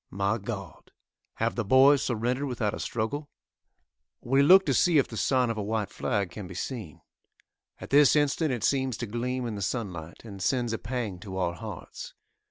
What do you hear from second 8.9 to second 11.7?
to gleam in the sun light, and sends a pang to our